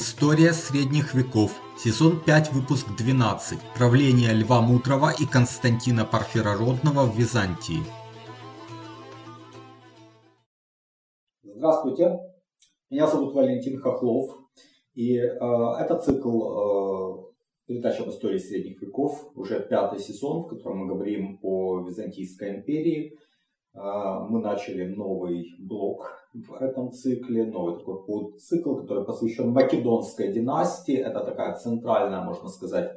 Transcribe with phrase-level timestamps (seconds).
[0.00, 1.60] История средних веков.
[1.76, 3.58] Сезон 5, выпуск 12.
[3.76, 7.80] Правление Льва Мудрого и Константина Парфирородного в Византии.
[11.42, 12.20] Здравствуйте,
[12.90, 14.38] меня зовут Валентин Хохлов,
[14.94, 15.24] и э,
[15.80, 17.24] это цикл э,
[17.66, 23.18] передач об истории средних веков, уже пятый сезон, в котором мы говорим о Византийской империи.
[23.78, 30.96] Э, мы начали новый блок в этом цикле, новый такой подцикл, который посвящен Македонской династии.
[30.96, 32.90] Это такая центральная, можно сказать,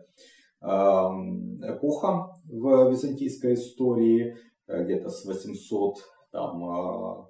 [0.62, 4.36] эм, эпоха в византийской истории,
[4.68, 5.98] э, где-то с 800
[6.32, 7.28] там,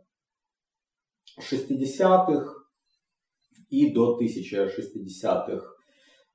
[1.39, 2.61] 60-х э,
[3.69, 5.59] и до 1060-х э,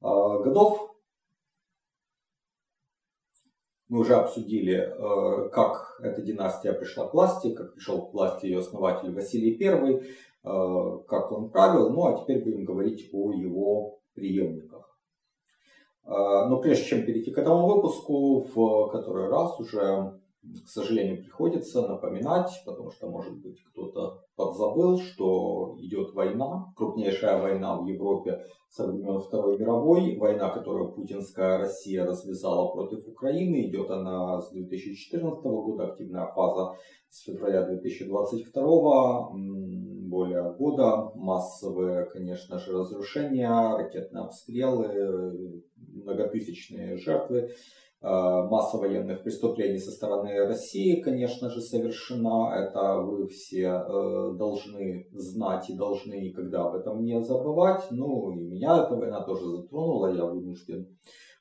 [0.01, 0.96] годов.
[3.89, 8.59] Мы уже обсудили, э, как эта династия пришла к власти, как пришел к власти ее
[8.59, 11.91] основатель Василий I, э, как он правил.
[11.91, 14.99] Ну а теперь будем говорить о его преемниках.
[16.05, 20.19] Э, но прежде чем перейти к этому выпуску, в который раз уже
[20.65, 27.77] к сожалению, приходится напоминать, потому что, может быть, кто-то подзабыл, что идет война, крупнейшая война
[27.77, 34.41] в Европе со времен Второй мировой, война, которую путинская Россия развязала против Украины, идет она
[34.41, 36.77] с 2014 года, активная фаза
[37.09, 39.31] с февраля 2022
[40.09, 47.51] более года, массовые, конечно же, разрушения, ракетные обстрелы, многотысячные жертвы.
[48.03, 52.55] Э, масса военных преступлений со стороны России, конечно же, совершена.
[52.55, 57.87] Это вы все э, должны знать и должны никогда об этом не забывать.
[57.91, 60.13] Ну, и меня эта война тоже затронула.
[60.13, 60.99] Я вынужден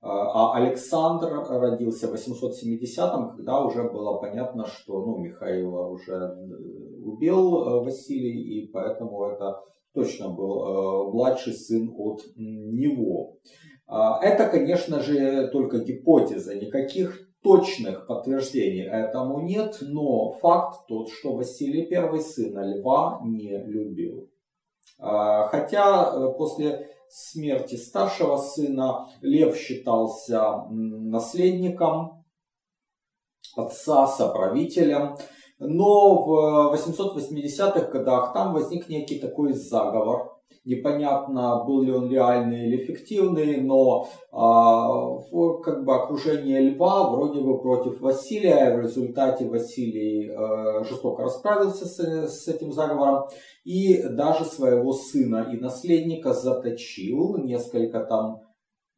[0.04, 7.62] А Александр родился в 870-м, когда уже было понятно, что ну, Михаила уже э, убил
[7.62, 9.62] э, Василий, и поэтому это
[9.94, 13.36] точно был э, младший сын от него.
[13.86, 21.36] А, это, конечно же, только гипотеза, никаких точных подтверждений этому нет, но факт тот, что
[21.36, 24.28] Василий I сына Льва не любил.
[24.98, 32.24] А, хотя после смерти старшего сына Лев считался наследником
[33.54, 35.16] отца, соправителем.
[35.58, 40.31] Но в 880-х годах там возник некий такой заговор
[40.64, 45.18] Непонятно, был ли он реальный или фиктивный, но а,
[45.62, 48.76] как бы окружение льва вроде бы против Василия.
[48.76, 53.28] В результате Василий а, жестоко расправился с, с этим заговором
[53.64, 57.38] и даже своего сына и наследника заточил.
[57.38, 58.40] Несколько там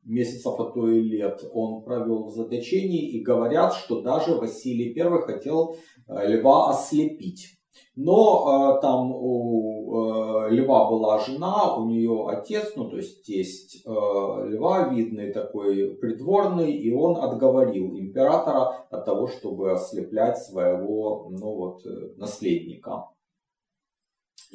[0.04, 3.10] месяцев, а то и лет он провел в заточении.
[3.10, 7.58] И говорят, что даже Василий I хотел а, льва ослепить.
[7.96, 13.84] Но э, там у э, льва была жена, у нее отец, ну то есть тесть
[13.86, 21.54] э, льва, видный такой придворный, и он отговорил императора от того, чтобы ослеплять своего ну,
[21.54, 23.08] вот, э, наследника.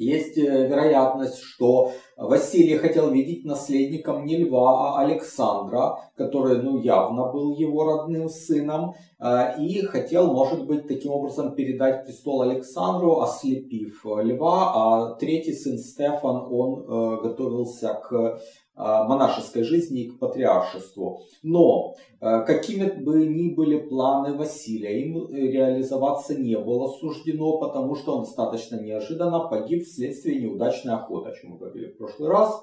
[0.00, 7.30] Есть э, вероятность, что Василий хотел видеть наследником не Льва, а Александра, который ну, явно
[7.30, 14.04] был его родным сыном, э, и хотел, может быть, таким образом передать престол Александру, ослепив
[14.04, 18.38] Льва, а третий сын Стефан, он э, готовился к Э,
[18.76, 21.22] монашеской жизни и к патриаршеству.
[21.42, 28.16] Но э, какими бы ни были планы Василия, им реализоваться не было суждено, потому что
[28.16, 32.62] он достаточно неожиданно погиб вследствие неудачной охоты, о чем мы говорили в прошлый раз.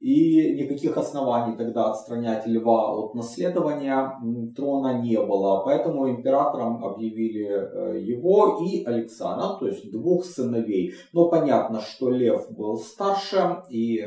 [0.00, 4.18] И никаких оснований тогда отстранять льва от наследования
[4.56, 5.62] трона не было.
[5.64, 10.94] Поэтому императором объявили э, его и Александра, то есть двух сыновей.
[11.12, 14.04] Но понятно, что лев был старше и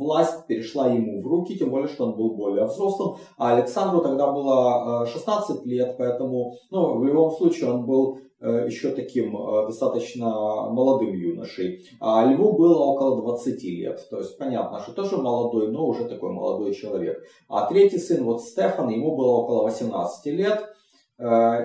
[0.00, 4.32] власть перешла ему в руки, тем более, что он был более взрослым, а Александру тогда
[4.32, 9.66] было 16 э, лет, поэтому ну, в любом случае он был э, еще таким э,
[9.66, 10.26] достаточно
[10.70, 11.84] молодым юношей.
[12.00, 14.08] А Льву было около 20 лет.
[14.08, 17.22] То есть понятно, что тоже молодой, но уже такой молодой человек.
[17.48, 20.66] А третий сын, вот Стефан, ему было около 18 лет.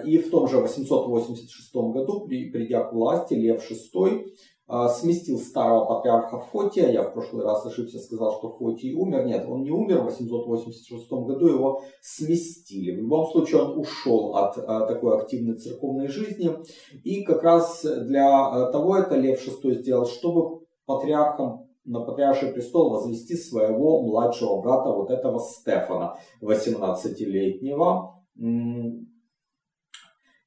[0.05, 4.25] И в том же 886 году, придя к власти, Лев VI
[4.67, 6.89] сместил старого патриарха Фотия.
[6.89, 9.25] Я в прошлый раз ошибся, сказал, что Фотий умер.
[9.25, 10.01] Нет, он не умер.
[10.01, 12.95] В 886 году его сместили.
[12.95, 16.49] В любом случае он ушел от а, такой активной церковной жизни.
[17.03, 22.89] И как раз для а, того это Лев VI сделал, чтобы патриархом на патриарший престол
[22.89, 28.23] возвести своего младшего брата, вот этого Стефана, 18-летнего.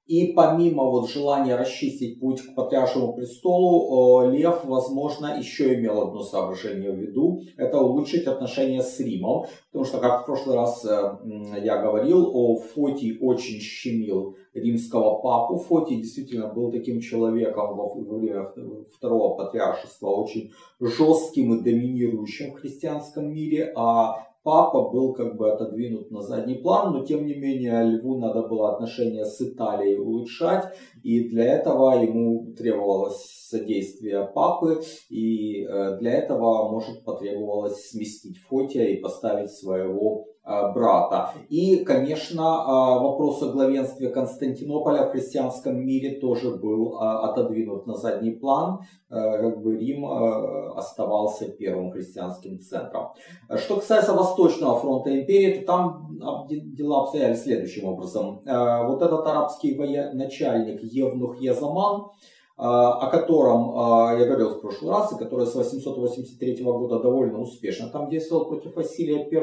[0.08, 6.22] И помимо вот желания расчистить путь к патриаршему престолу, э, Лев, возможно, еще имел одно
[6.22, 7.42] соображение в виду.
[7.58, 9.44] Это улучшить отношения с Римом.
[9.70, 11.18] Потому что, как в прошлый раз э,
[11.62, 15.58] я говорил, о Фотий очень щемил римского папу.
[15.58, 18.50] Фотий действительно был таким человеком во время
[18.96, 23.74] второго патриаршества, очень жестким и доминирующим в христианском мире.
[23.76, 28.42] А папа был как бы отодвинут на задний план, но тем не менее Льву надо
[28.48, 36.12] было отношения с Италией улучшать, и для этого ему требовалось содействие папы, и э, для
[36.12, 41.32] этого, может, потребовалось сместить Фотия и поставить своего брата.
[41.48, 47.94] И, конечно, э, вопрос о главенстве Константинополя в христианском мире тоже был э, отодвинут на
[47.94, 48.80] задний план.
[49.10, 53.08] Как бы Рим оставался первым христианским центром.
[53.56, 58.42] Что касается Восточного фронта империи, то там дела обстояли следующим образом.
[58.44, 62.10] Вот этот арабский военачальник Евнух Езаман,
[62.60, 68.10] о котором я говорил в прошлый раз, и который с 883 года довольно успешно там
[68.10, 69.40] действовал против Василия I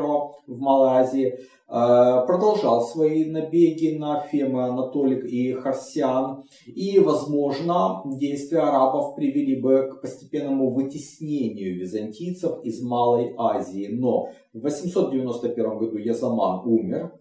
[0.48, 6.44] в Малой Азии, продолжал свои набеги на Фемы, Анатолик и Харсиан.
[6.66, 13.88] И, возможно, действия арабов привели бы к постепенному вытеснению византийцев из Малой Азии.
[13.92, 17.14] Но в 891 году Язаман умер,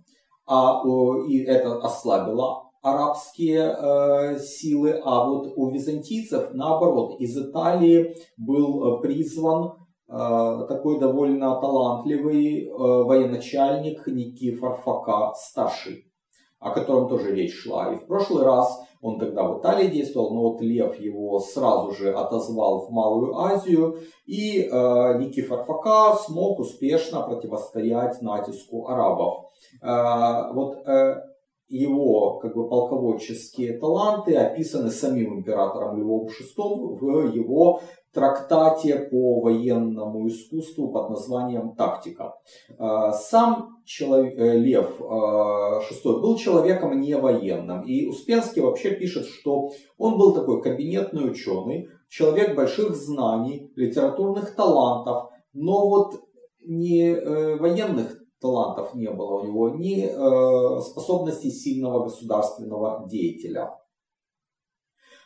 [0.47, 0.82] а,
[1.29, 9.00] и это ослабило арабские э, силы, а вот у византийцев наоборот из Италии был э,
[9.00, 9.72] призван
[10.06, 16.12] э, такой довольно талантливый э, военачальник Никифор Фока старший,
[16.58, 17.94] о котором тоже речь шла.
[17.94, 22.12] И в прошлый раз он тогда в Италии действовал, но вот Лев его сразу же
[22.12, 29.47] отозвал в Малую Азию, и э, Никифор Фока смог успешно противостоять натиску арабов.
[29.82, 31.34] Э, вот э,
[31.68, 37.80] его как бы, полководческие таланты описаны самим императором Львом VI в его
[38.12, 42.35] трактате по военному искусству под названием «Тактика».
[42.78, 49.71] А, сам э, Лев VI а, был человеком не военным, и Успенский вообще пишет, что
[49.99, 56.21] он был такой кабинетный ученый, человек больших знаний, литературных талантов, но вот
[56.64, 63.70] не э, военных талантов не было у него, ни э, способностей сильного государственного деятеля.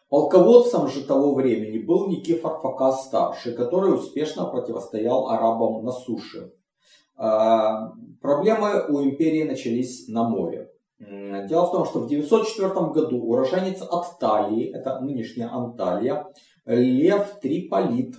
[0.08, 6.52] Полководцем же того времени был Никифор Фока старший, который успешно противостоял арабам на суше.
[7.18, 7.90] Э,
[8.22, 10.70] проблемы у империи начались на море.
[11.00, 16.26] Дело в том, что в 904 году уроженец Атталии, это нынешняя Анталия,
[16.66, 18.16] Лев Триполит,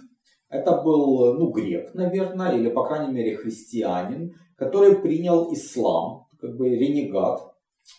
[0.50, 6.70] это был ну, грек, наверное, или по крайней мере христианин, который принял ислам, как бы
[6.70, 7.42] ренегат,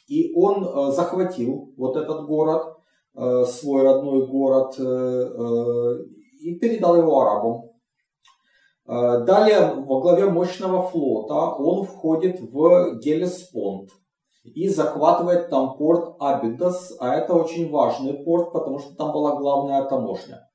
[0.09, 2.77] и он э, захватил вот этот город,
[3.17, 6.05] э, свой родной город, э,
[6.41, 7.63] и передал его арабам.
[8.87, 13.91] Далее во главе мощного флота он входит в Гелеспонд
[14.43, 19.85] и захватывает там порт Абидос, а это очень важный порт, потому что там была главная
[19.85, 20.49] таможня.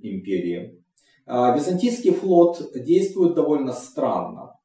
[0.00, 0.82] империи.
[1.26, 4.57] Византийский флот действует довольно странно.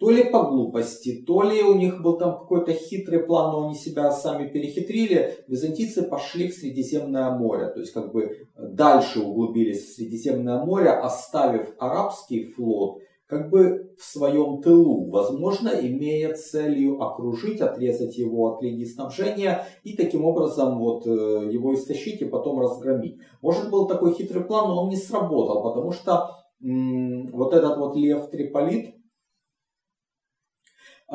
[0.00, 3.74] То ли по глупости, то ли у них был там какой-то хитрый план, но они
[3.74, 5.44] себя сами перехитрили.
[5.46, 11.74] Византийцы пошли в Средиземное море, то есть как бы дальше углубились в Средиземное море, оставив
[11.78, 18.84] арабский флот как бы в своем тылу, возможно, имея целью окружить, отрезать его от линии
[18.84, 23.18] снабжения и таким образом вот э, его истощить и потом разгромить.
[23.40, 26.30] Может был такой хитрый план, но он не сработал, потому что
[26.60, 28.99] вот этот вот Лев Триполит, э,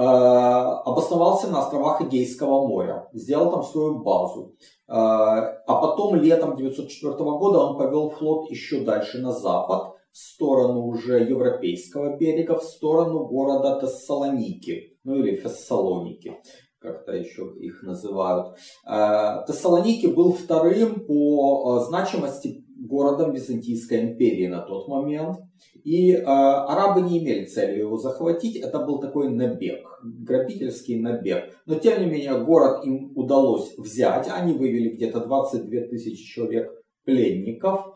[0.03, 4.55] обосновался на островах Эгейского моря, сделал там свою базу.
[4.87, 10.85] Э, а потом летом 904 года он повел флот еще дальше на запад, в сторону
[10.85, 16.37] уже европейского берега, в сторону города Тессалоники, ну или Фессалоники,
[16.79, 18.55] как-то еще их называют.
[18.87, 25.37] Э, Тессалоники был вторым по э, значимости городом Византийской империи на тот момент.
[25.83, 31.53] И э, арабы не имели цели его захватить, это был такой набег, грабительский набег.
[31.65, 36.71] Но тем не менее город им удалось взять, они вывели где-то 22 тысячи человек
[37.03, 37.95] пленников.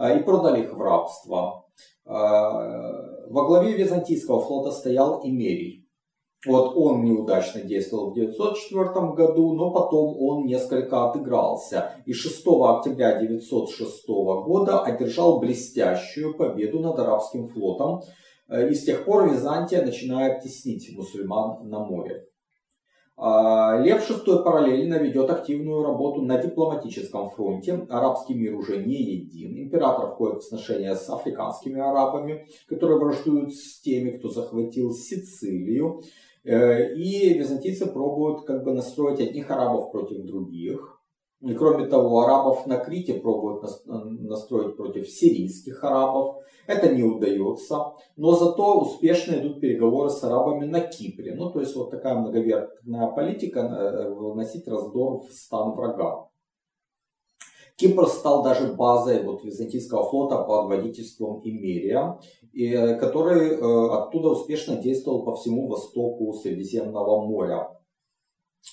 [0.00, 1.66] А, и продали их в рабство.
[2.06, 5.79] А, во главе византийского флота стоял Имерий.
[6.46, 11.92] Вот он неудачно действовал в 904 году, но потом он несколько отыгрался.
[12.06, 18.00] И 6 октября 906 года одержал блестящую победу над арабским флотом.
[18.50, 22.26] И с тех пор Византия начинает теснить мусульман на море.
[23.22, 27.86] А, Лев VI параллельно ведет активную работу на дипломатическом фронте.
[27.90, 29.58] Арабский мир уже не един.
[29.58, 36.02] Император входит в сношения с африканскими арабами, которые враждуют с теми, кто захватил Сицилию.
[36.44, 40.96] Э, и византийцы пробуют как бы настроить одних арабов против других.
[41.40, 46.36] И кроме того, арабов на Крите пробуют настроить против сирийских арабов.
[46.66, 47.92] Это не удается.
[48.16, 51.34] Но зато успешно идут переговоры с арабами на Кипре.
[51.34, 56.29] Ну, то есть вот такая многовертная политика э, вносить раздор в стан врага.
[57.80, 62.20] Кипр стал даже базой вот, византийского флота под водительством Имерия,
[62.52, 67.70] и, который э, оттуда успешно действовал по всему востоку Средиземного моря.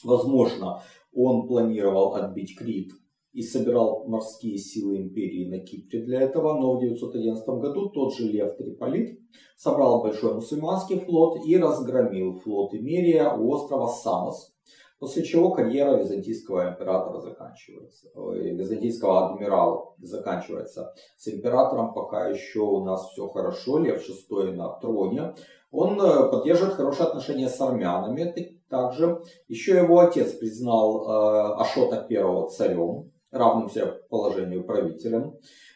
[0.04, 0.84] Возможно,
[1.14, 2.92] он планировал отбить Крит
[3.32, 8.26] и собирал морские силы империи на Кипре для этого, но в 911 году тот же
[8.26, 9.22] Лев Триполит
[9.56, 14.57] собрал большой мусульманский флот и разгромил флот Имерия у острова Самос,
[15.00, 20.94] после чего карьера византийского императора заканчивается, византийского адмирала заканчивается.
[21.18, 25.34] С императором пока еще у нас все хорошо, Лев VI на троне,
[25.72, 28.24] он э, поддерживает хорошие отношения с армянами,
[28.70, 29.22] также.
[29.48, 35.36] Еще его отец признал э, Ашота I царем, равным себе положению правителем.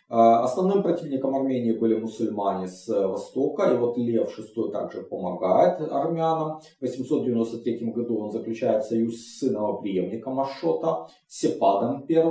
[0.09, 6.59] Э, основным противником Армении были мусульмане с востока, и вот Лев VI также помогает армянам.
[6.79, 12.23] В 893 году он заключает союз с сыном преемником Ашота, Сепадом I.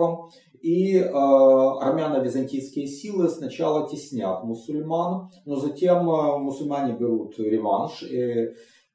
[0.60, 8.02] И э, армяно-византийские силы сначала теснят мусульман, но затем э, мусульмане берут реванш.
[8.02, 8.50] И,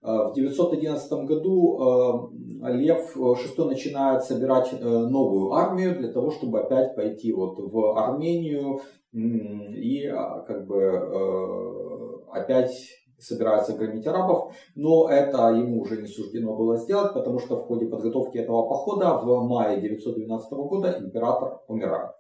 [0.06, 2.30] в 911 году
[2.64, 7.98] э, Лев VI начинает собирать э, новую армию для того, чтобы опять пойти вот в
[7.98, 8.82] Армению
[9.14, 12.74] и а, как бы опять
[13.18, 17.86] собирается громить арабов, но это ему уже не суждено было сделать, потому что в ходе
[17.86, 22.12] подготовки этого похода в мае 912 года император умирает.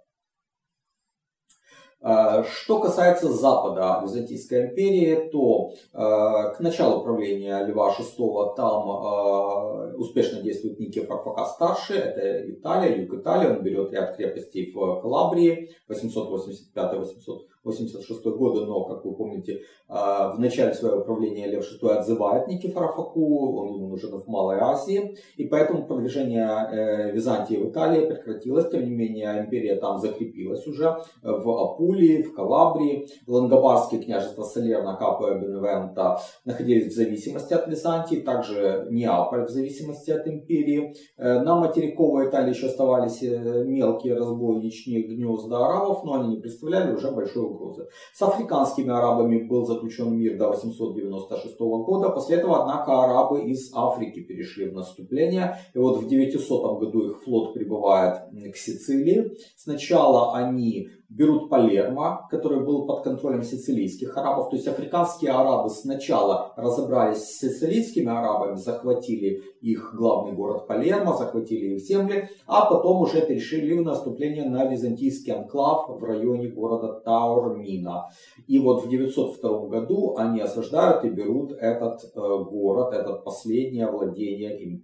[2.06, 9.96] Э, что касается Запада Византийской империи, то э, к началу правления Льва VI там э,
[9.96, 15.72] успешно действует Никифор Фока старший, это Италия, юг Италии, он берет ряд крепостей в Калабрии,
[15.90, 17.55] 885-886
[18.38, 23.75] годы, но, как вы помните, в начале своего правления Лев VI отзывает Никифора Фоку, он
[23.75, 29.45] ему нужен в Малой Азии, и поэтому продвижение Византии в Италии прекратилось, тем не менее
[29.45, 36.91] империя там закрепилась уже в Апулии, в Калабрии, Лангобарские княжества Салерна, Капо и Беневента находились
[36.91, 40.95] в зависимости от Византии, также Неаполь в зависимости от империи.
[41.17, 46.93] Э, на материковой Италии еще оставались э, мелкие разбойничные гнезда арабов, но они не представляли
[46.93, 47.88] уже большой угрозы.
[48.14, 52.10] С африканскими арабами был заключен мир до 896 года.
[52.10, 55.58] После этого, однако, арабы из Африки перешли в наступление.
[55.74, 58.20] И вот в 900 году их флот прибывает
[58.54, 59.38] к Сицилии.
[59.58, 64.50] Сначала они берут Палермо, который был под контролем сицилийских арабов.
[64.50, 71.76] То есть африканские арабы сначала разобрались с сицилийскими арабами, захватили их главный город Палермо, захватили
[71.76, 78.10] их земли, а потом уже перешли в наступление на византийский анклав в районе города Таурмина.
[78.48, 84.60] И вот в 902 году они осаждают и берут этот э, город, этот последнее владение
[84.62, 84.84] им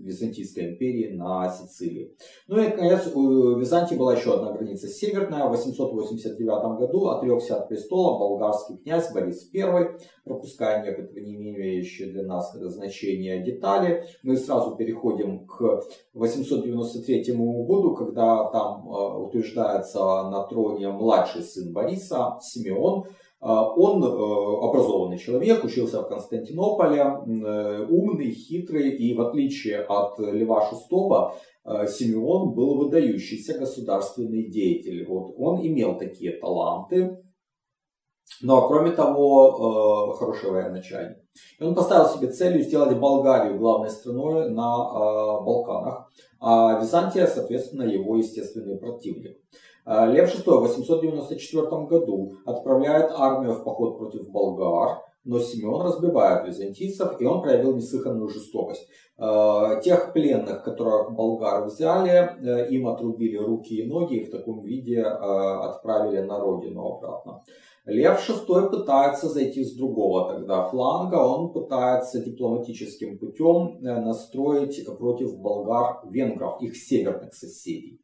[0.00, 2.16] Византийской империи на Сицилии.
[2.48, 5.46] Ну и, наконец, у Византии была еще одна граница северная.
[5.46, 12.24] В 889 году отрекся от престола болгарский князь Борис I, пропуская некоторые не имеющие для
[12.24, 14.04] нас значения детали.
[14.22, 15.82] Мы сразу переходим к
[16.14, 23.04] 893 году, когда там э, утверждается на троне младший сын Бориса, Симеон,
[23.40, 30.70] он э, образованный человек, учился в Константинополе, э, умный, хитрый, и в отличие от Льва
[30.70, 31.32] VI,
[31.64, 35.06] э, Симеон был выдающийся государственный деятель.
[35.06, 37.18] Вот он имел такие таланты,
[38.42, 41.18] но кроме того, хороший военачальник.
[41.58, 48.16] И он поставил себе целью сделать Болгарию главной страной на Балканах, а Византия, соответственно, его
[48.16, 49.38] естественный противник.
[49.92, 56.46] А, Лев VI в 894 году отправляет армию в поход против болгар, но Симеон разбивает
[56.46, 58.86] византийцев, и он проявил неслыханную жестокость.
[59.18, 64.62] А, тех пленных, которых болгары взяли, э, им отрубили руки и ноги и в таком
[64.62, 67.42] виде а, отправили на родину обратно.
[67.84, 75.36] Лев VI пытается зайти с другого тогда фланга, он пытается дипломатическим путем э, настроить против
[75.36, 78.00] болгар венгров, их северных соседей.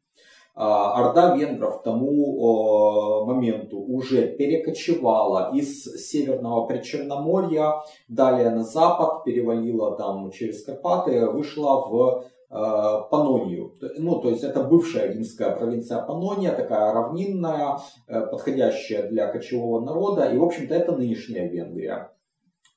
[0.59, 9.95] А, орда венгров к тому моменту уже перекочевала из Северного Причерноморья, далее на запад, перевалила
[9.95, 13.75] там через Карпаты, вышла в а, Панонию.
[13.99, 20.25] Ну, то есть это бывшая римская провинция Панония, такая равнинная, э, подходящая для кочевого народа.
[20.25, 22.11] И, в общем-то, это нынешняя Венгрия.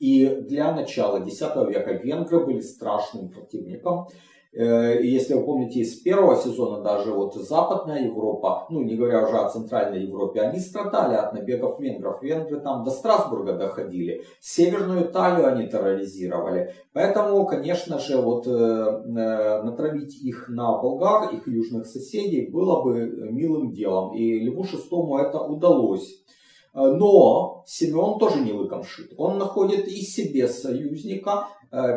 [0.01, 4.09] И для начала X века венгры были страшным противником.
[4.53, 9.37] Э, если вы помните, из первого сезона даже вот Западная Европа, ну не говоря уже
[9.37, 12.21] о Центральной Европе, они страдали от набегов венгров.
[12.21, 14.25] Венгры там до Страсбурга доходили.
[14.41, 16.75] Северную Италию они терроризировали.
[16.93, 23.07] Поэтому, конечно же, вот э, э, натравить их на болгар, их южных соседей, было бы
[23.31, 24.15] милым делом.
[24.17, 26.17] И Льву VI это удалось.
[26.73, 29.13] Но Симеон тоже не лыком шит.
[29.17, 31.49] Он находит и себе союзника,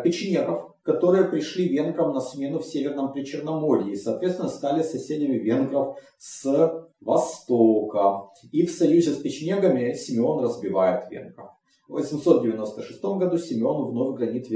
[0.04, 6.88] печенегов, которые пришли венграм на смену в Северном Причерноморье и, соответственно, стали соседями венгров с
[7.00, 8.30] востока.
[8.52, 11.52] И в союзе с печенегами Симеон разбивает венгров.
[11.88, 14.48] В 896 году Симеон вновь гранит,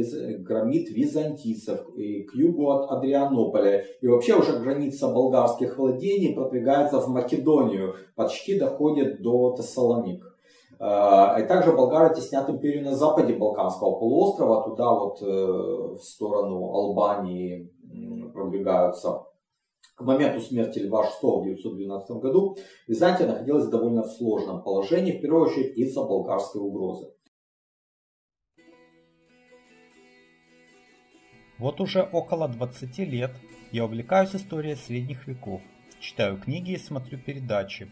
[0.43, 3.85] громит византийцев и к югу от Адрианополя.
[4.01, 10.36] И вообще уже граница болгарских владений продвигается в Македонию, почти доходит до Тессалоник.
[10.79, 16.65] Э, и также болгары теснят империю на западе Балканского полуострова, туда вот э, в сторону
[16.73, 17.71] Албании
[18.33, 19.23] продвигаются.
[19.95, 25.21] К моменту смерти Льва VI в 912 году Византия находилась в довольно сложном положении, в
[25.21, 27.07] первую очередь из-за болгарской угрозы.
[31.57, 33.31] Вот уже около 20 лет
[33.71, 35.61] я увлекаюсь историей средних веков,
[35.99, 37.91] читаю книги и смотрю передачи,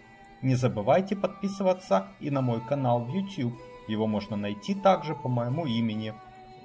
[0.41, 3.53] Не забывайте подписываться и на мой канал в YouTube.
[3.87, 6.15] Его можно найти также по моему имени.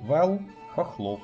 [0.00, 0.40] Вэл
[0.74, 1.20] Хохлов.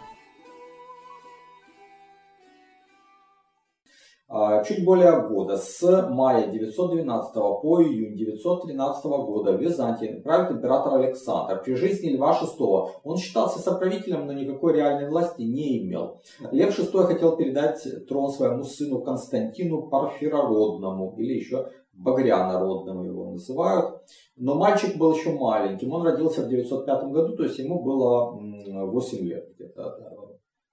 [4.34, 10.94] А, чуть более года, с мая 912 по июнь 913 года в Византии правит император
[10.94, 11.60] Александр.
[11.62, 16.22] При жизни Льва VI он считался соправителем, но никакой реальной власти не имел.
[16.50, 24.02] Лев VI хотел передать трон своему сыну Константину Парфирородному, или еще Багрянородным его называют.
[24.36, 29.18] Но мальчик был еще маленьким, он родился в 905 году, то есть ему было 8
[29.26, 29.98] лет где-то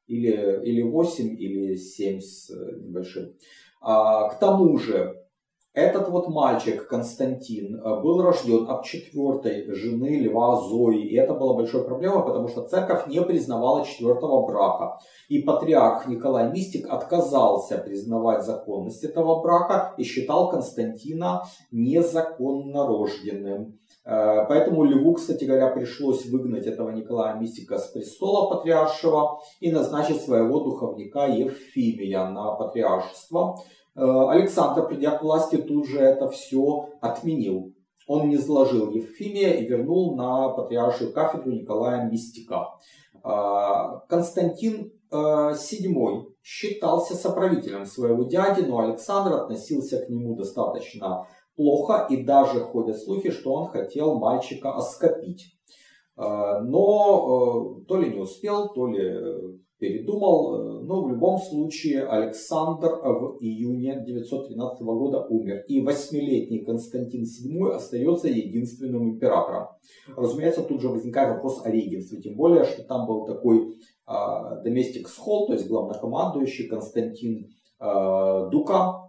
[0.07, 3.35] или, или 8, или 7 с небольшим.
[3.81, 5.18] А, к тому же,
[5.79, 11.03] Этот вот мальчик Константин э, был рожден от четвертой жены Льва Зои.
[11.03, 14.99] И это была большая проблема, потому что церковь не признавала четвертого брака.
[15.29, 23.79] И патриарх Николай Мистик отказался признавать законность этого брака и считал Константина незаконно рожденным.
[24.03, 30.21] Э, поэтому Льву, кстати говоря, пришлось выгнать этого Николая Мистика с престола патриаршего и назначить
[30.21, 33.61] своего духовника Евфимия на патриаршество.
[33.99, 37.73] Э, Александр, придя к власти, тут же это все отменил.
[38.07, 42.69] Он не сложил Евфимия и вернул на патриаршую кафедру Николая Мистика.
[43.23, 52.07] Э, Константин VII э, считался соправителем своего дяди, но Александр относился к нему достаточно плохо
[52.09, 55.55] и даже ходят слухи, что он хотел мальчика оскопить.
[56.15, 63.37] Но то ли не успел, то ли передумал, э, но в любом случае Александр в
[63.39, 69.67] июне 913 года умер, и восьмилетний Константин VII остается единственным императором.
[70.15, 73.75] Разумеется, тут же возникает вопрос о регенстве, тем более, что там был такой
[74.63, 77.47] доместик Схол, то есть главнокомандующий Константин
[77.79, 79.08] э, Дука,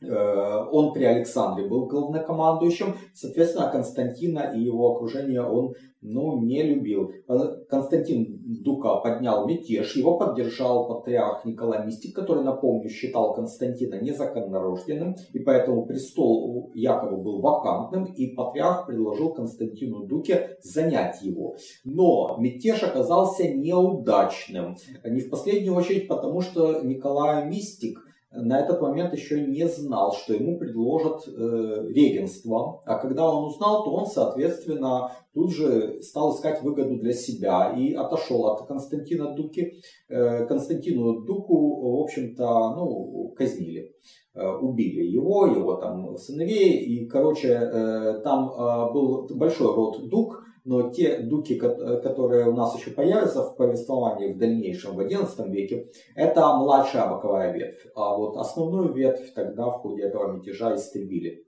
[0.00, 7.12] он при Александре был главнокомандующим, соответственно, Константина и его окружение он ну, не любил.
[7.28, 15.16] Э, Константин Дука поднял мятеж, его поддержал патриарх Николай Мистик, который, напомню, считал Константина незаконнорожденным,
[15.32, 21.56] и поэтому престол якобы был вакантным, и патриарх предложил Константину Дуке занять его.
[21.84, 28.07] Но мятеж оказался неудачным, не в последнюю очередь потому, что Николай Мистик
[28.42, 32.82] на этот момент еще не знал, что ему предложат э, регенство.
[32.84, 37.94] А когда он узнал, то он, соответственно, тут же стал искать выгоду для себя и
[37.94, 39.80] отошел от Константина Дуки.
[40.08, 43.92] Э, Константину Дуку, в общем-то, ну, казнили.
[44.34, 46.78] Э, убили его, его там сыновей.
[46.78, 52.76] И, короче, э, там э, был большой род Дук, но те дуки, которые у нас
[52.76, 57.86] еще появятся в повествовании в дальнейшем, в XI веке, это младшая боковая ветвь.
[57.96, 61.46] А вот основную ветвь тогда в ходе этого мятежа истребили.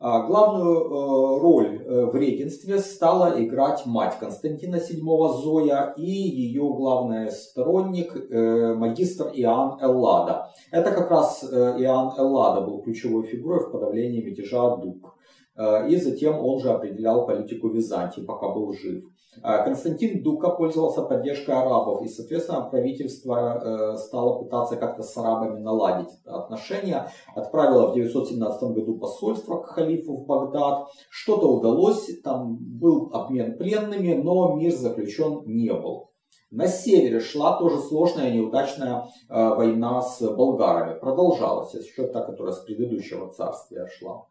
[0.00, 6.72] А главную э, роль э, в регенстве стала играть мать Константина VII Зоя и ее
[6.72, 10.52] главный сторонник э, магистр Иоанн Эллада.
[10.70, 15.17] Это как раз Иоанн Эллада был ключевой фигурой в подавлении мятежа Дук.
[15.58, 19.04] Э, и затем он же определял политику Византии, пока был жив.
[19.42, 25.58] Э, Константин Дука пользовался поддержкой арабов, и, соответственно, правительство э, стало пытаться как-то с арабами
[25.58, 27.10] наладить отношения.
[27.34, 30.88] Отправило в 917 году посольство к халифу в Багдад.
[31.10, 36.10] Что-то удалось, там был обмен пленными, но мир заключен не был.
[36.50, 40.98] На севере шла тоже сложная неудачная война с болгарами.
[40.98, 44.24] Продолжалась, еще та, которая с предыдущего царствия шла.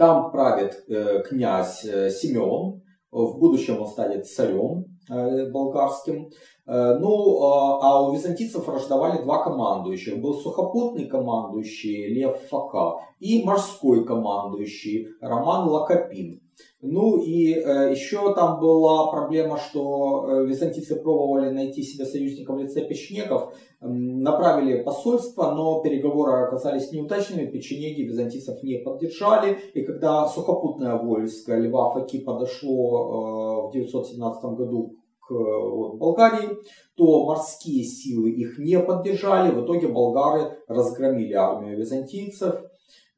[0.00, 6.30] Там правит э, князь э, Семен, в будущем он станет царем э, болгарским.
[6.64, 10.22] Ну, а у византийцев враждовали два командующих.
[10.22, 16.40] Был сухопутный командующий Лев Фака и морской командующий Роман Лакопин.
[16.82, 22.60] Ну и э, еще там была проблема, что э, византийцы пробовали найти себе союзников в
[22.60, 30.26] лице печенегов, э, направили посольство, но переговоры оказались неудачными, печенеги византийцев не поддержали, и когда
[30.26, 36.56] сухопутное войско Льва Факи подошло э, в 917 году к вот, Болгарии,
[36.96, 42.69] то морские силы их не поддержали, в итоге болгары разгромили армию византийцев,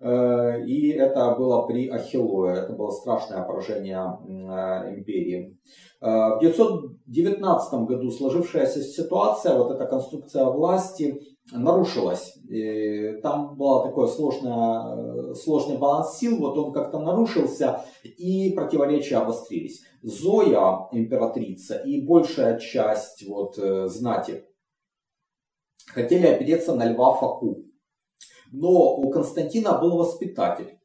[0.02, 5.58] и это было при Ахиллое, это было страшное поражение э, империи.
[6.00, 11.20] Э, в 919 году сложившаяся ситуация, вот эта конструкция власти
[11.52, 12.36] нарушилась.
[12.48, 19.82] И там был такой сложный баланс сил, вот он как-то нарушился, и противоречия обострились.
[20.02, 24.44] Зоя, императрица, и большая часть вот, знати
[25.86, 27.64] хотели опереться на Льва Факу.
[28.52, 30.78] Но у Константина был воспитатель,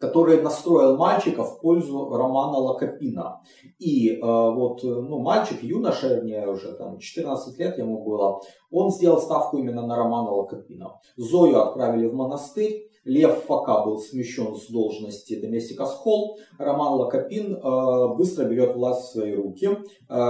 [0.00, 3.42] который настроил мальчика в пользу Романа Лакопина.
[3.78, 9.20] И э, вот ну, мальчик, юноша, мне уже там 14 лет ему было, он сделал
[9.20, 10.98] ставку именно на Романа Лакопина.
[11.16, 16.38] Зою отправили в монастырь, Лев Фака был смещен с должности доместика Схол.
[16.58, 19.66] Роман Лакопин э, быстро берет власть в свои руки.
[19.66, 19.78] Э,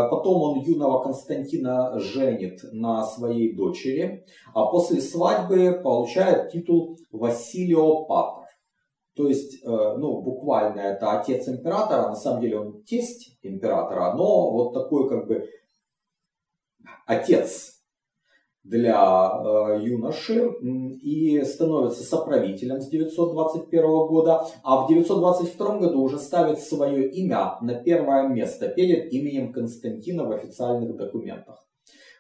[0.09, 4.25] потом он юного Константина женит на своей дочери.
[4.55, 8.47] А после свадьбы получает титул Василио Патр.
[9.17, 14.53] То есть, э, ну, буквально это отец императора, на самом деле он тесть императора, но
[14.53, 15.49] вот такой как бы
[17.07, 17.78] отец
[18.65, 20.51] для э, юноши
[21.03, 27.75] и становится соправителем с 921 года, а в 922 году уже ставит свое имя на
[27.75, 31.65] первое место перед именем Константина в официальных документах.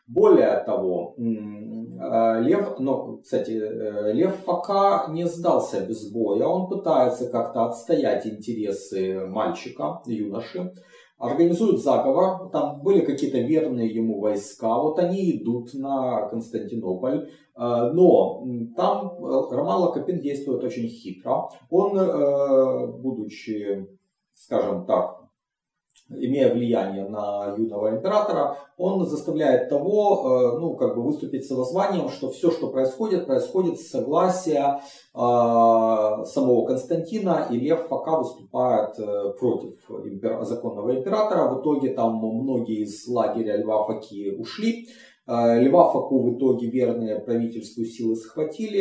[0.07, 7.29] Более того, э, Лев, ну, кстати, э, Лев пока не сдался без боя, он пытается
[7.29, 10.73] как-то отстоять интересы мальчика, юноши,
[11.19, 18.47] организуют заговор, там были какие-то верные ему войска, вот они идут на Константинополь, э, но
[18.77, 21.51] там Роман Лакопин действует очень хитро.
[21.71, 23.87] Он, будучи,
[24.35, 25.28] скажем так,
[26.11, 32.09] имея влияние на юного императора, он заставляет того, э, ну, как бы выступить с воззванием,
[32.09, 34.81] что все, что происходит, происходит с согласия
[35.15, 40.43] э, самого Константина, и Лев пока выступает э, против импер...
[40.45, 41.49] законного императора.
[41.49, 44.89] В итоге там многие из лагеря Льва Факи ушли,
[45.29, 48.79] Льва Факу в итоге верные правительству силы схватили,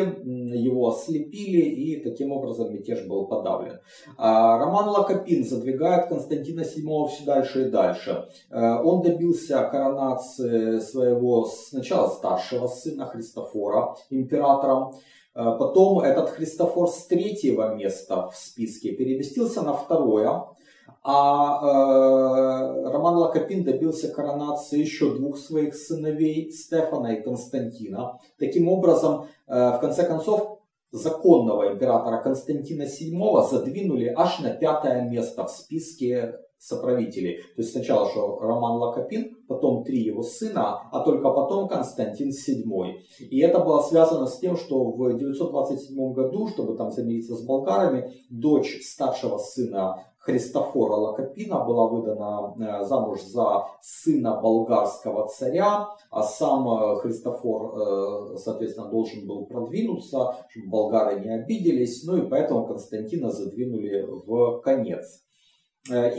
[0.57, 3.81] его ослепили и таким образом мятеж был подавлен.
[4.17, 8.29] А, Роман Лакопин задвигает Константина VII все дальше и дальше.
[8.49, 14.93] А, он добился коронации своего сначала старшего сына Христофора императором,
[15.33, 20.45] Потом этот Христофор с третьего места в списке переместился на второе,
[21.04, 28.19] а э, Роман Лакопин добился коронации еще двух своих сыновей, Стефана и Константина.
[28.38, 30.60] Таким образом, э, в конце концов,
[30.91, 37.38] законного императора Константина VII задвинули аж на пятое место в списке соправителей.
[37.56, 42.93] То есть сначала что Роман Лакопин, потом три его сына, а только потом Константин VII.
[43.19, 48.12] И это было связано с тем, что в 927 году, чтобы там замириться с болгарами,
[48.30, 56.68] дочь старшего сына Христофора Лакопина была выдана э, замуж за сына болгарского царя, а сам
[56.68, 63.32] э, Христофор, э, соответственно, должен был продвинуться, чтобы болгары не обиделись, ну и поэтому Константина
[63.32, 65.24] задвинули в конец.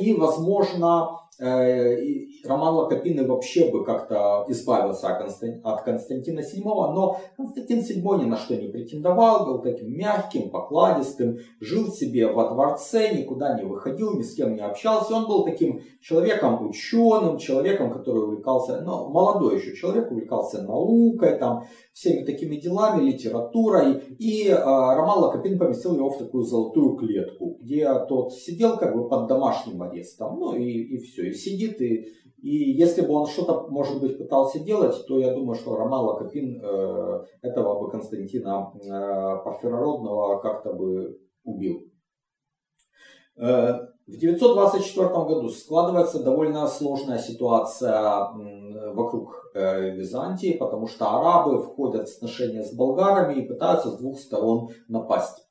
[0.01, 8.25] И, возможно, Роман Лакопин вообще бы как-то избавился от Константина VII, но Константин VII ни
[8.25, 14.17] на что не претендовал, был таким мягким, покладистым, жил себе во дворце, никуда не выходил,
[14.17, 15.15] ни с кем не общался.
[15.15, 21.65] Он был таким человеком ученым, человеком, который увлекался, ну, молодой еще человек, увлекался наукой, там,
[21.93, 23.95] всеми такими делами, литературой.
[24.19, 29.09] И э, Роман Лакопин поместил его в такую золотую клетку, где тот сидел как бы
[29.09, 32.07] под домашним арестом, ну и, и все, сидит и
[32.41, 36.61] и если бы он что-то, может быть, пытался делать, то я думаю, что Роман Лакопин
[36.63, 41.81] э, этого бы Константина э, Парфирородного как-то бы убил.
[43.37, 43.73] Э,
[44.07, 48.29] в 924 году складывается довольно сложная ситуация
[48.95, 54.21] вокруг э, Византии, потому что арабы входят в сношения с болгарами и пытаются с двух
[54.21, 55.48] сторон напасть.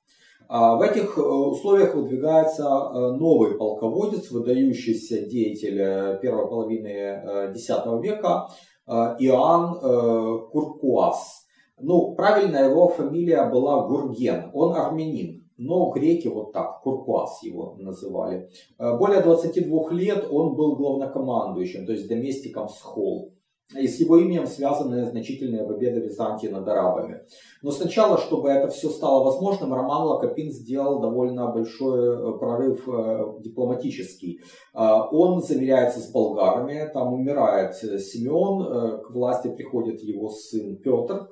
[0.50, 7.70] А в этих э, условиях выдвигается э, новый полководец, выдающийся деятель э, первой половины X
[8.02, 8.48] века
[8.88, 11.46] Иоанн Куркуас.
[11.78, 15.44] Ну, правильно его фамилия была Гурген, он армянин.
[15.58, 18.50] Но греки вот так, Куркуас его называли.
[18.78, 23.34] Более 22 лет он был главнокомандующим, то есть доместиком Схол
[23.76, 27.22] и с его именем связаны значительные победы Византии над арабами.
[27.62, 33.42] Но сначала, чтобы это все стало возможным, Роман Лакопин сделал довольно большой э, прорыв э,
[33.42, 34.40] дипломатический.
[34.74, 41.28] А, он замеряется с болгарами, там умирает Симеон, э, к власти приходит его сын Петр.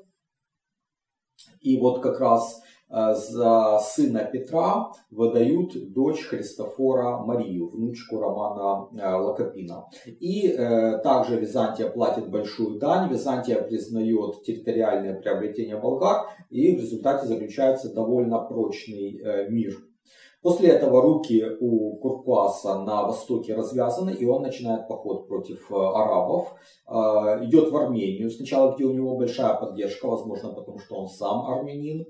[1.61, 9.15] И вот как раз Э, за сына Петра выдают дочь Христофора Марию, внучку Романа э,
[9.15, 9.85] Лакопина.
[10.05, 17.27] И э, также Византия платит большую дань, Византия признает территориальное приобретение болгар, и в результате
[17.27, 19.75] заключается довольно прочный мир
[20.45, 26.53] После этого руки у Куркуаса на востоке развязаны, и он начинает поход против э, арабов.
[26.87, 31.47] Э, идет в Армению сначала, где у него большая поддержка, возможно, потому что он сам
[31.47, 32.05] армянин.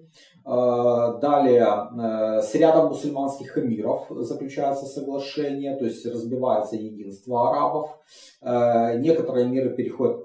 [0.45, 7.97] Э, далее с рядом мусульманских эмиров заключается соглашение, то есть разбивается единство арабов.
[8.41, 10.21] Некоторые миры переходят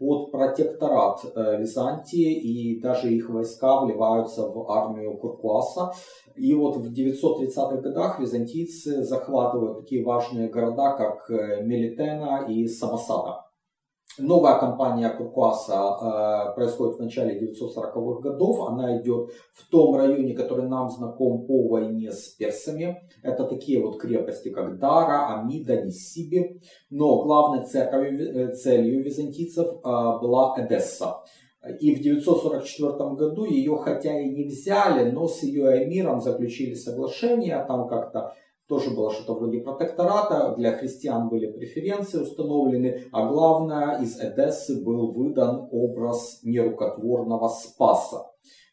[0.00, 1.20] под протекторат
[1.60, 5.92] Византии, и даже их войска вливаются в армию Куркуаса.
[6.36, 13.49] И вот в 930-х годах византийцы захватывают такие важные города, как э, Мелитена и Самосада.
[14.20, 18.68] Новая кампания Куркуаса э, происходит в начале 940-х годов.
[18.68, 23.02] Она идет в том районе, который нам знаком по войне с персами.
[23.22, 26.60] Это такие вот крепости, как Дара, Амида, Ниссиби.
[26.90, 31.16] Но главной целью, э, целью византийцев э, была Эдесса.
[31.80, 37.62] И в 944 году ее хотя и не взяли, но с ее эмиром заключили соглашение,
[37.68, 38.34] там как-то
[38.70, 45.10] тоже было что-то вроде протектората, для христиан были преференции установлены, а главное, из Эдессы был
[45.10, 48.26] выдан образ нерукотворного Спаса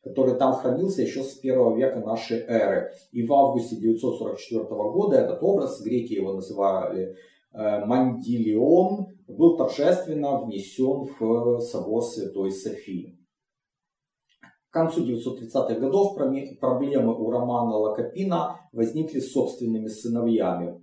[0.04, 2.92] который там хранился еще с первого века нашей эры.
[3.12, 7.18] И в августе 944 года этот образ, греки его называли
[7.54, 13.17] э, Мандилион, был торжественно внесен в собор Святой Софии.
[14.78, 16.16] Концу 930-х годов
[16.60, 20.80] проблемы у Романа Лакопина возникли с собственными сыновьями.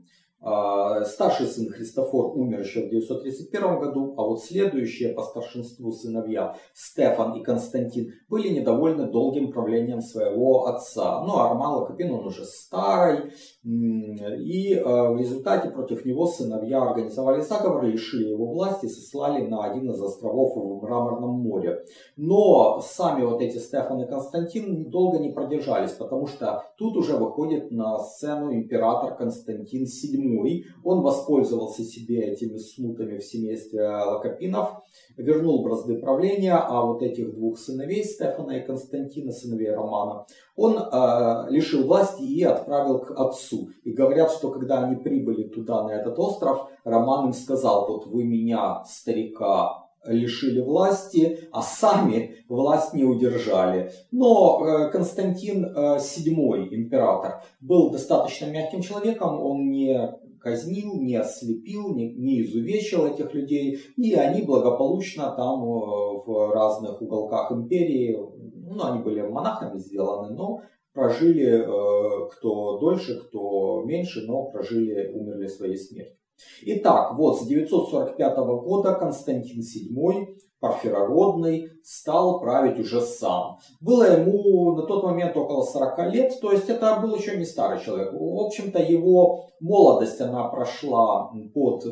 [0.46, 6.54] А, старший сын Христофор умер еще в 931 году, а вот следующие по старшинству сыновья
[6.74, 11.24] Стефан и Константин были недовольны долгим правлением своего отца.
[11.24, 13.32] Ну, а Роман Лакопин, он уже старый,
[13.64, 19.90] и а, в результате против него сыновья организовали заговор, лишили его власти, сослали на один
[19.90, 21.86] из островов в Мраморном море.
[22.18, 27.70] Но сами вот эти Стефан и Константин долго не продержались, потому что тут уже выходит
[27.70, 34.82] на сцену император Константин VII седьмой, он воспользовался себе этими смутами в семействе Лакопинов,
[35.16, 41.46] вернул бразды правления, а вот этих двух сыновей, Стефана и Константина, сыновей Романа, он э,
[41.50, 43.70] лишил власти и отправил к отцу.
[43.84, 48.24] И говорят, что когда они прибыли туда, на этот остров, Роман им сказал, вот вы
[48.24, 53.92] меня, старика, лишили власти, а сами власть не удержали.
[54.10, 61.94] Но э, Константин VII, э, император, был достаточно мягким человеком, он не казнил, не ослепил,
[61.94, 68.84] не, не изувечил этих людей, и они благополучно там э, в разных уголках империи, ну,
[68.84, 70.60] они были монахами сделаны, но
[70.92, 76.18] прожили э, кто дольше, кто меньше, но прожили, умерли своей смертью.
[76.62, 83.58] Итак, вот с 945 года Константин VII Парфирородный стал править уже сам.
[83.82, 87.84] Было ему на тот момент около 40 лет, то есть это был еще не старый
[87.84, 88.14] человек.
[88.14, 91.88] В общем-то, его молодость, она прошла под э,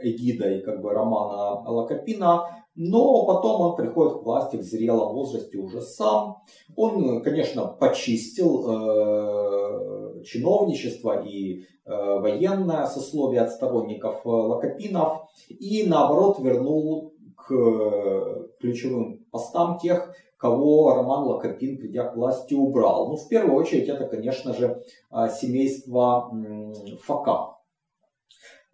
[0.00, 5.82] эгидой как бы, романа Лакопина, но потом он приходит к власти в зрелом возрасте уже
[5.82, 6.38] сам.
[6.74, 16.38] Он, конечно, почистил э, чиновничество и э, военное сословие от сторонников э, Лакопинов и наоборот
[16.40, 17.14] вернул
[17.46, 23.08] к ключевым постам тех, кого Роман Лакопин, придя к власти, убрал.
[23.08, 26.30] Ну, в первую очередь, это, конечно же, а, семейство
[27.04, 27.56] Фока.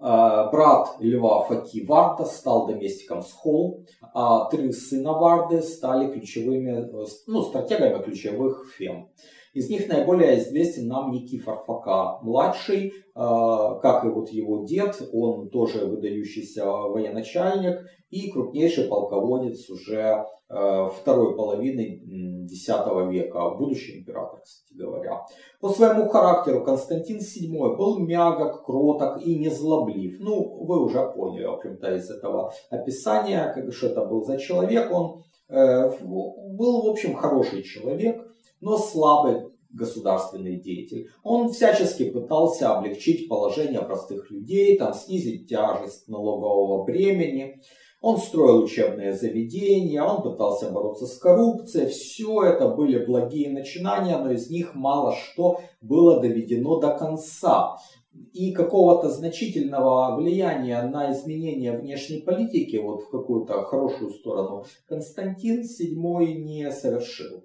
[0.05, 6.91] А, брат Льва Факи Варда стал доместиком Схол, а три сына Варды стали ключевыми,
[7.29, 9.11] ну, стратегами ключевых фем.
[9.53, 15.51] Из них наиболее известен нам Никифор Фока младший, а, как и вот его дед, он
[15.51, 22.01] тоже выдающийся военачальник и крупнейший полководец уже а, второй половины
[22.45, 22.69] X
[23.11, 25.21] века, будущий император, кстати говоря.
[25.61, 30.19] По своему характеру Константин VII был мягок, кроток и незлоблив.
[30.21, 34.91] Ну, вы уже поняли, в общем-то, из этого описания, как, что это был за человек.
[34.91, 38.32] Он э, был, в общем, хороший человек,
[38.63, 41.09] но слабый государственный деятель.
[41.23, 47.61] Он всячески пытался облегчить положение простых людей, там, снизить тяжесть налогового бремени.
[48.01, 51.89] Он строил учебные заведения, он пытался бороться с коррупцией.
[51.89, 57.77] Все это были благие начинания, но из них мало что было доведено до конца.
[58.33, 66.35] И какого-то значительного влияния на изменение внешней политики, вот в какую-то хорошую сторону, Константин VII
[66.35, 67.45] не совершил.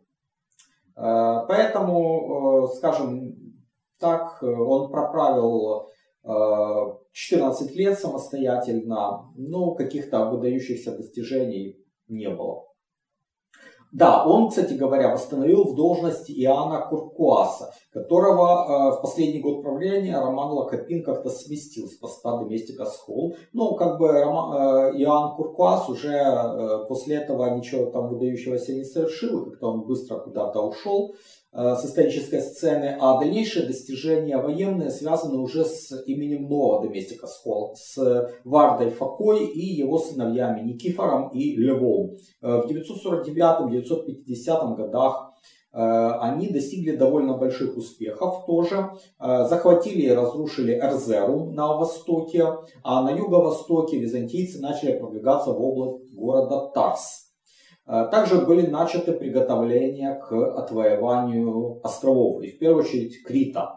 [0.97, 3.35] Э, поэтому, э, скажем
[3.99, 5.91] так, он проправил
[7.11, 12.63] 14 э, лет самостоятельно, но каких-то выдающихся достижений не было.
[13.91, 20.17] Да, он, кстати говоря, восстановил в должности Иоанна Куркуаса, которого э, в последний год правления
[20.17, 23.35] Роман Лакопин как-то сместил с поста доместика Схол.
[23.53, 28.83] Ну, как бы Роман, э, Иоанн Куркуас уже э, после этого ничего там выдающегося не
[28.83, 31.15] совершил, как-то он быстро куда-то ушел.
[31.53, 37.75] Э, с исторической сцены, а дальнейшие достижения военные связаны уже с именем нового доместика Схол,
[37.75, 42.17] с Вардой Факой и его сыновьями Никифором и Львом.
[42.41, 45.33] В 949-950 годах
[45.71, 48.89] они достигли довольно больших успехов тоже.
[49.19, 52.45] Захватили и разрушили Эрзеру на востоке,
[52.83, 57.27] а на юго-востоке византийцы начали продвигаться в область города Тарс.
[57.87, 63.76] А, также были начаты приготовления к отвоеванию островов, и в первую очередь Крита.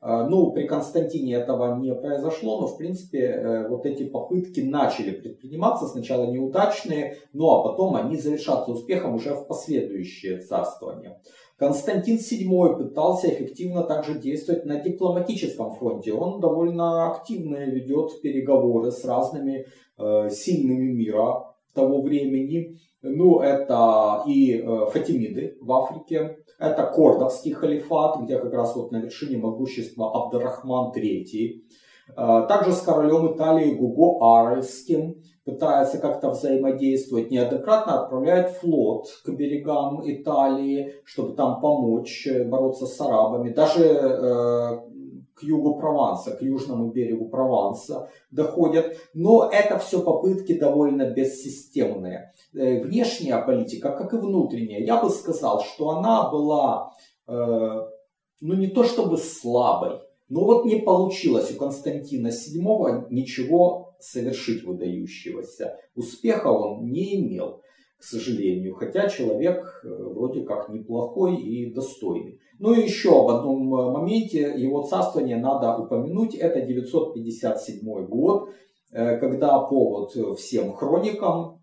[0.00, 6.30] Ну, при Константине этого не произошло, но, в принципе, вот эти попытки начали предприниматься, сначала
[6.30, 11.18] неудачные, ну а потом они завершатся успехом уже в последующее царствование.
[11.58, 16.12] Константин VII пытался эффективно также действовать на дипломатическом фронте.
[16.12, 19.66] Он довольно активно ведет переговоры с разными
[19.98, 22.78] э, сильными мира того времени.
[23.02, 28.96] Ну, это и э, Фатимиды в Африке, это Кордовский халифат, где как раз вот на
[28.96, 31.62] вершине могущества Абдарахман III.
[32.16, 40.02] Э, также с королем Италии Гуго Аральским пытается как-то взаимодействовать, неоднократно отправляет флот к берегам
[40.04, 43.50] Италии, чтобы там помочь бороться с арабами.
[43.50, 44.78] Даже э,
[45.38, 48.96] к югу Прованса, к южному берегу Прованса доходят.
[49.14, 52.32] Но это все попытки довольно бессистемные.
[52.54, 56.92] Э, внешняя политика, как и внутренняя, я бы сказал, что она была,
[57.26, 57.32] э,
[58.40, 65.78] ну не то чтобы слабой, но вот не получилось у Константина VII ничего совершить выдающегося.
[65.94, 67.62] Успеха он не имел,
[67.98, 72.38] к сожалению, хотя человек э, вроде как неплохой и достойный.
[72.60, 76.36] Ну и еще об одном э, моменте его царствования надо упомянуть.
[76.36, 78.50] Это 957 год,
[78.92, 81.57] э, когда по вот всем хроникам,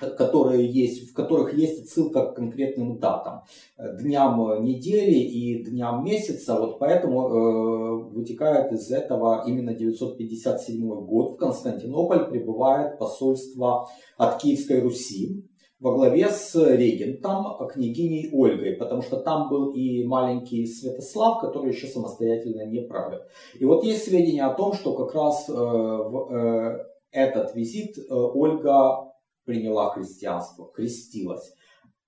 [0.00, 3.42] которые есть, в которых есть отсылка к конкретным датам,
[3.78, 6.58] дням недели и дням месяца.
[6.58, 11.32] Вот поэтому э, вытекает из этого именно 957 год.
[11.32, 15.44] В Константинополь прибывает посольство от Киевской Руси
[15.80, 21.86] во главе с регентом, княгиней Ольгой, потому что там был и маленький Святослав, который еще
[21.86, 23.20] самостоятельно не правил.
[23.58, 28.02] И вот есть сведения о том, что как раз э, в э, этот визит э,
[28.12, 29.09] Ольга
[29.44, 31.54] приняла христианство, крестилась.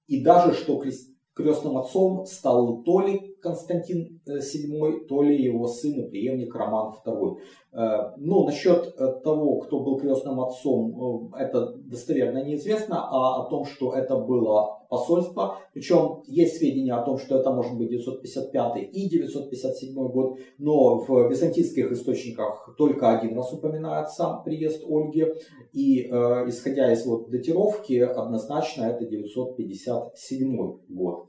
[0.07, 6.01] И даже что крест крестным отцом стал то ли Константин VII, то ли его сын
[6.01, 7.37] и преемник Роман II.
[7.73, 13.51] Э, ну, насчет э, того, кто был крестным отцом, э, это достоверно неизвестно, а о
[13.51, 18.91] том, что это было посольство, причем есть сведения о том, что это может быть 955
[18.93, 25.27] и 957 год, но в византийских источниках только один раз упоминается приезд Ольги,
[25.73, 31.27] и исходя из вот датировки, однозначно это 957 год.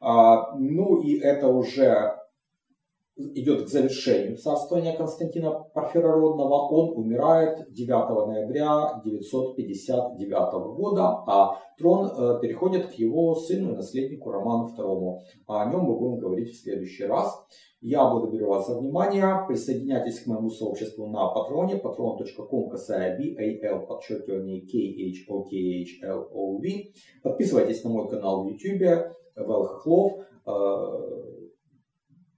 [0.00, 2.19] А, ну и это уже
[3.34, 6.68] идет к завершению царствования Константина Парфирородного.
[6.68, 7.88] Он умирает 9
[8.26, 15.18] ноября 959 года, а трон э, переходит к его сыну и наследнику Роману II.
[15.46, 17.34] А о нем мы будем говорить в следующий раз.
[17.80, 19.44] Я благодарю вас за внимание.
[19.48, 26.62] Присоединяйтесь к моему сообществу на Патроне, patron.com, касая BAL, подчеркивание KHOKHLOV.
[27.22, 29.16] Подписывайтесь на мой канал в YouTube.
[29.36, 30.26] Вэл Хохлов.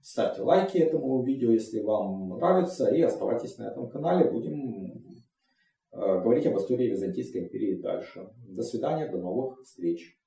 [0.03, 4.29] Ставьте лайки этому видео, если вам нравится, и оставайтесь на этом канале.
[4.29, 5.01] Будем
[5.93, 8.29] э, говорить об истории Византийской империи дальше.
[8.49, 10.19] До свидания, до новых встреч.